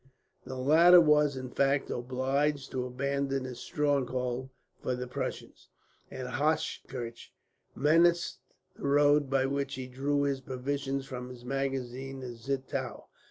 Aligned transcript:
The 0.45 0.55
latter 0.57 0.99
was, 0.99 1.37
in 1.37 1.51
fact, 1.51 1.91
obliged 1.91 2.71
to 2.71 2.87
abandon 2.87 3.43
his 3.43 3.59
stronghold; 3.59 4.49
for 4.81 4.95
the 4.95 5.05
Prussians, 5.05 5.69
at 6.09 6.25
Hochkirch, 6.25 7.31
menaced 7.75 8.39
the 8.75 8.87
road 8.87 9.29
by 9.29 9.45
which 9.45 9.75
he 9.75 9.85
drew 9.85 10.23
his 10.23 10.41
provisions 10.41 11.05
from 11.05 11.29
his 11.29 11.45
magazines 11.45 12.23
at 12.49 12.61
Zittau. 12.61 13.05